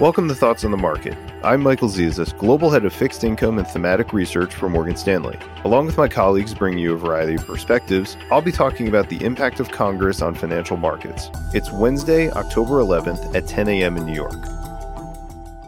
[0.00, 1.16] Welcome to Thoughts on the Market.
[1.44, 5.38] I'm Michael Zezas, Global Head of Fixed Income and Thematic Research for Morgan Stanley.
[5.62, 9.24] Along with my colleagues bringing you a variety of perspectives, I'll be talking about the
[9.24, 11.30] impact of Congress on financial markets.
[11.54, 13.96] It's Wednesday, October 11th at 10 a.m.
[13.96, 14.34] in New York.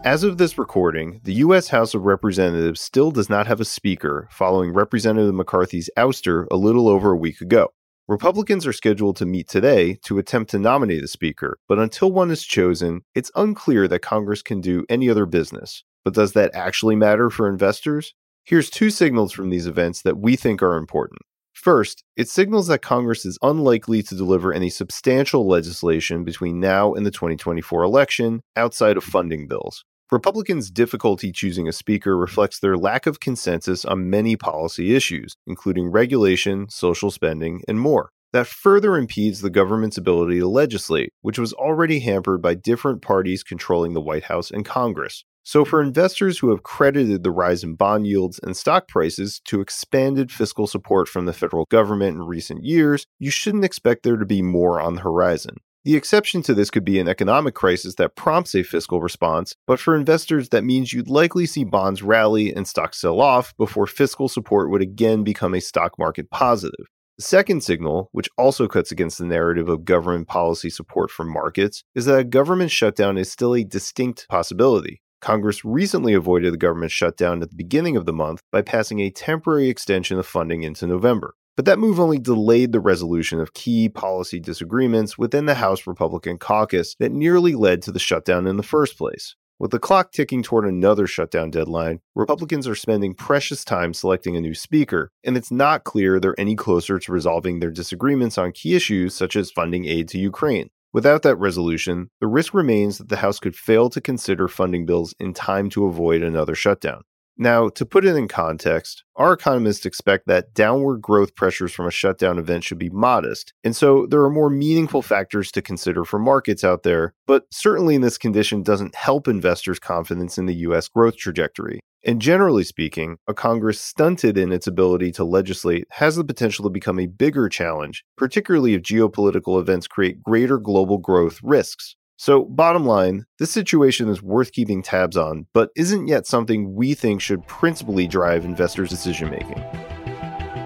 [0.03, 1.69] As of this recording, the U.S.
[1.69, 6.89] House of Representatives still does not have a speaker following Representative McCarthy's ouster a little
[6.89, 7.73] over a week ago.
[8.09, 12.31] Republicans are scheduled to meet today to attempt to nominate a speaker, but until one
[12.31, 15.83] is chosen, it's unclear that Congress can do any other business.
[16.05, 18.15] But does that actually matter for investors?
[18.45, 21.23] Here's two signals from these events that we think are important.
[21.53, 27.05] First, it signals that Congress is unlikely to deliver any substantial legislation between now and
[27.05, 29.85] the 2024 election outside of funding bills.
[30.13, 35.91] Republicans' difficulty choosing a speaker reflects their lack of consensus on many policy issues, including
[35.91, 38.11] regulation, social spending, and more.
[38.33, 43.43] That further impedes the government's ability to legislate, which was already hampered by different parties
[43.43, 45.25] controlling the White House and Congress.
[45.43, 49.61] So, for investors who have credited the rise in bond yields and stock prices to
[49.61, 54.27] expanded fiscal support from the federal government in recent years, you shouldn't expect there to
[54.27, 55.57] be more on the horizon.
[55.87, 59.79] The exception to this could be an economic crisis that prompts a fiscal response, but
[59.79, 64.29] for investors, that means you'd likely see bonds rally and stocks sell off before fiscal
[64.29, 66.87] support would again become a stock market positive.
[67.19, 71.85] The second signal, which also cuts against the narrative of government policy support for markets,
[71.95, 75.03] is that a government shutdown is still a distinct possibility.
[75.21, 79.11] Congress recently avoided the government shutdown at the beginning of the month by passing a
[79.11, 81.35] temporary extension of funding into November.
[81.57, 86.37] But that move only delayed the resolution of key policy disagreements within the House Republican
[86.37, 89.35] caucus that nearly led to the shutdown in the first place.
[89.59, 94.41] With the clock ticking toward another shutdown deadline, Republicans are spending precious time selecting a
[94.43, 98.77] new speaker, and it's not clear they're any closer to resolving their disagreements on key
[98.77, 100.69] issues such as funding aid to Ukraine.
[100.93, 105.15] Without that resolution, the risk remains that the House could fail to consider funding bills
[105.19, 107.01] in time to avoid another shutdown.
[107.39, 111.91] Now, to put it in context, our economists expect that downward growth pressures from a
[111.91, 113.53] shutdown event should be modest.
[113.63, 117.95] And so there are more meaningful factors to consider for markets out there, but certainly
[117.95, 121.81] in this condition doesn't help investors' confidence in the US growth trajectory.
[122.07, 126.71] And generally speaking, a Congress stunted in its ability to legislate has the potential to
[126.71, 131.97] become a bigger challenge, particularly if geopolitical events create greater global growth risks.
[132.19, 136.95] So, bottom line, this situation is worth keeping tabs on, but isn't yet something we
[136.95, 139.63] think should principally drive investors' decision making.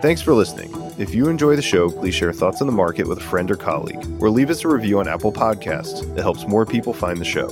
[0.00, 0.72] Thanks for listening.
[0.96, 3.56] If you enjoy the show, please share thoughts on the market with a friend or
[3.56, 6.08] colleague, or leave us a review on Apple Podcasts.
[6.16, 7.48] It helps more people find the show.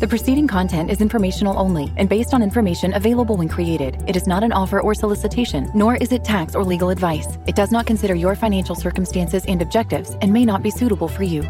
[0.00, 4.02] The preceding content is informational only and based on information available when created.
[4.06, 7.38] It is not an offer or solicitation, nor is it tax or legal advice.
[7.46, 11.22] It does not consider your financial circumstances and objectives and may not be suitable for
[11.22, 11.42] you.